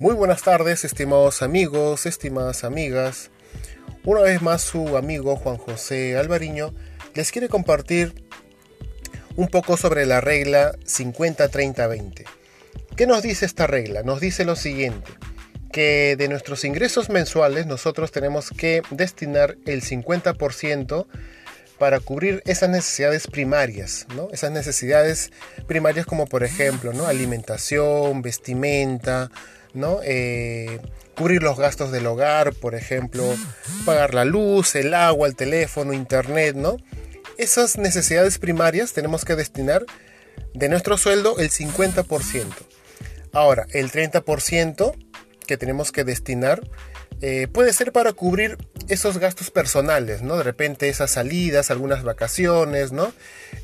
Muy 0.00 0.14
buenas 0.14 0.40
tardes, 0.40 0.86
estimados 0.86 1.42
amigos, 1.42 2.06
estimadas 2.06 2.64
amigas. 2.64 3.30
Una 4.02 4.22
vez 4.22 4.40
más 4.40 4.62
su 4.62 4.96
amigo 4.96 5.36
Juan 5.36 5.58
José 5.58 6.16
Alvariño 6.16 6.72
les 7.12 7.30
quiere 7.30 7.50
compartir 7.50 8.14
un 9.36 9.48
poco 9.48 9.76
sobre 9.76 10.06
la 10.06 10.22
regla 10.22 10.72
50-30-20. 10.86 12.24
¿Qué 12.96 13.06
nos 13.06 13.22
dice 13.22 13.44
esta 13.44 13.66
regla? 13.66 14.02
Nos 14.02 14.22
dice 14.22 14.46
lo 14.46 14.56
siguiente, 14.56 15.12
que 15.70 16.16
de 16.16 16.28
nuestros 16.28 16.64
ingresos 16.64 17.10
mensuales 17.10 17.66
nosotros 17.66 18.10
tenemos 18.10 18.48
que 18.56 18.80
destinar 18.88 19.58
el 19.66 19.82
50% 19.82 21.08
para 21.78 22.00
cubrir 22.00 22.42
esas 22.46 22.70
necesidades 22.70 23.26
primarias, 23.26 24.06
¿no? 24.16 24.28
Esas 24.32 24.50
necesidades 24.50 25.30
primarias 25.66 26.06
como 26.06 26.24
por 26.24 26.42
ejemplo, 26.42 26.94
¿no? 26.94 27.06
Alimentación, 27.06 28.22
vestimenta, 28.22 29.30
¿no? 29.74 30.00
Eh, 30.04 30.80
cubrir 31.16 31.42
los 31.42 31.58
gastos 31.58 31.92
del 31.92 32.06
hogar, 32.06 32.54
por 32.54 32.74
ejemplo, 32.74 33.24
pagar 33.84 34.14
la 34.14 34.24
luz, 34.24 34.74
el 34.74 34.94
agua, 34.94 35.28
el 35.28 35.36
teléfono, 35.36 35.92
internet, 35.92 36.56
¿no? 36.56 36.76
Esas 37.36 37.78
necesidades 37.78 38.38
primarias 38.38 38.92
tenemos 38.92 39.24
que 39.24 39.36
destinar 39.36 39.84
de 40.54 40.68
nuestro 40.68 40.96
sueldo 40.96 41.38
el 41.38 41.50
50%. 41.50 42.46
Ahora, 43.32 43.66
el 43.70 43.90
30% 43.90 44.94
que 45.46 45.56
tenemos 45.56 45.92
que 45.92 46.04
destinar 46.04 46.62
eh, 47.22 47.48
puede 47.52 47.72
ser 47.72 47.92
para 47.92 48.12
cubrir 48.12 48.56
esos 48.88 49.18
gastos 49.18 49.50
personales, 49.50 50.22
¿no? 50.22 50.36
De 50.36 50.42
repente 50.42 50.88
esas 50.88 51.10
salidas, 51.10 51.70
algunas 51.70 52.02
vacaciones, 52.02 52.92
¿no? 52.92 53.12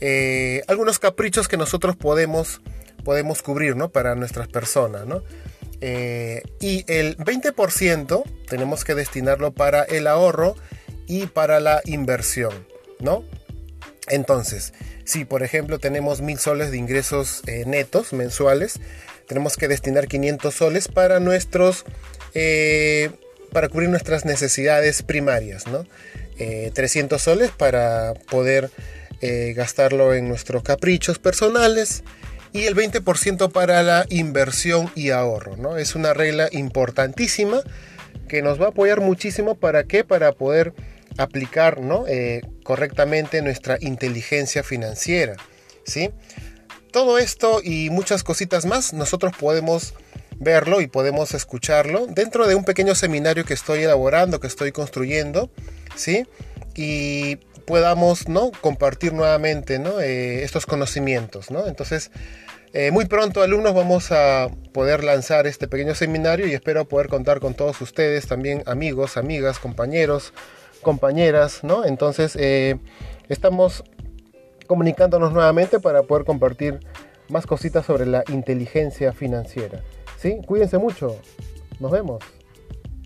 Eh, 0.00 0.62
algunos 0.66 0.98
caprichos 0.98 1.46
que 1.46 1.56
nosotros 1.56 1.94
podemos, 1.94 2.60
podemos 3.04 3.42
cubrir, 3.42 3.76
¿no? 3.76 3.90
Para 3.90 4.16
nuestras 4.16 4.48
personas, 4.48 5.06
¿no? 5.06 5.22
Eh, 5.86 6.42
y 6.60 6.82
el 6.90 7.14
20% 7.18 8.22
tenemos 8.48 8.84
que 8.84 8.94
destinarlo 8.94 9.52
para 9.52 9.82
el 9.82 10.06
ahorro 10.06 10.56
y 11.06 11.26
para 11.26 11.60
la 11.60 11.82
inversión, 11.84 12.66
¿no? 13.00 13.22
Entonces, 14.08 14.72
si 15.04 15.26
por 15.26 15.42
ejemplo 15.42 15.78
tenemos 15.78 16.22
mil 16.22 16.38
soles 16.38 16.70
de 16.70 16.78
ingresos 16.78 17.42
eh, 17.46 17.64
netos 17.66 18.14
mensuales, 18.14 18.80
tenemos 19.28 19.58
que 19.58 19.68
destinar 19.68 20.08
500 20.08 20.54
soles 20.54 20.88
para 20.88 21.20
nuestros, 21.20 21.84
eh, 22.32 23.10
para 23.52 23.68
cubrir 23.68 23.90
nuestras 23.90 24.24
necesidades 24.24 25.02
primarias, 25.02 25.66
¿no? 25.66 25.86
300 26.38 27.20
soles 27.20 27.50
para 27.50 28.14
poder 28.30 28.70
gastarlo 29.54 30.14
en 30.14 30.28
nuestros 30.28 30.62
caprichos 30.64 31.20
personales 31.20 32.02
y 32.54 32.66
el 32.66 32.76
20% 32.76 33.50
para 33.50 33.82
la 33.82 34.06
inversión 34.08 34.90
y 34.94 35.10
ahorro. 35.10 35.56
¿no? 35.56 35.76
Es 35.76 35.96
una 35.96 36.14
regla 36.14 36.48
importantísima 36.52 37.62
que 38.28 38.42
nos 38.42 38.60
va 38.60 38.66
a 38.66 38.68
apoyar 38.68 39.00
muchísimo 39.00 39.56
para 39.56 39.84
qué? 39.84 40.04
Para 40.04 40.32
poder 40.32 40.72
aplicar 41.18 41.80
¿no? 41.80 42.06
Eh, 42.06 42.42
correctamente 42.62 43.42
nuestra 43.42 43.76
inteligencia 43.80 44.62
financiera. 44.62 45.36
¿sí? 45.84 46.10
Todo 46.92 47.18
esto 47.18 47.60
y 47.62 47.90
muchas 47.90 48.22
cositas 48.22 48.66
más 48.66 48.92
nosotros 48.92 49.32
podemos 49.36 49.94
verlo 50.38 50.80
y 50.80 50.86
podemos 50.86 51.34
escucharlo 51.34 52.06
dentro 52.06 52.46
de 52.46 52.54
un 52.54 52.64
pequeño 52.64 52.94
seminario 52.94 53.44
que 53.44 53.54
estoy 53.54 53.82
elaborando, 53.82 54.38
que 54.38 54.46
estoy 54.46 54.70
construyendo, 54.70 55.50
¿sí? 55.96 56.26
Y 56.76 57.38
podamos 57.66 58.28
¿no? 58.28 58.50
compartir 58.60 59.12
nuevamente. 59.12 59.80
Eh, 60.02 60.42
estos 60.42 60.66
conocimientos. 60.66 61.50
¿no? 61.50 61.66
Entonces, 61.66 62.10
eh, 62.72 62.90
muy 62.90 63.06
pronto 63.06 63.42
alumnos 63.42 63.74
vamos 63.74 64.10
a 64.10 64.48
poder 64.72 65.04
lanzar 65.04 65.46
este 65.46 65.68
pequeño 65.68 65.94
seminario 65.94 66.46
y 66.46 66.52
espero 66.52 66.84
poder 66.86 67.08
contar 67.08 67.40
con 67.40 67.54
todos 67.54 67.80
ustedes, 67.80 68.26
también 68.26 68.62
amigos, 68.66 69.16
amigas, 69.16 69.58
compañeros, 69.58 70.32
compañeras. 70.82 71.64
¿no? 71.64 71.84
Entonces, 71.84 72.36
eh, 72.36 72.76
estamos 73.28 73.84
comunicándonos 74.66 75.32
nuevamente 75.32 75.78
para 75.80 76.02
poder 76.02 76.24
compartir 76.24 76.80
más 77.28 77.46
cositas 77.46 77.86
sobre 77.86 78.06
la 78.06 78.24
inteligencia 78.28 79.12
financiera. 79.12 79.82
¿Sí? 80.18 80.40
Cuídense 80.46 80.78
mucho. 80.78 81.16
Nos 81.80 81.90
vemos. 81.90 82.22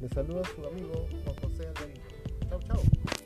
Les 0.00 0.10
saluda 0.12 0.42
su 0.44 0.64
amigo 0.64 1.06
Juan 1.24 1.36
José 1.42 1.68
Alvarito. 1.68 2.00
Chao, 2.48 2.60
chao. 2.68 3.17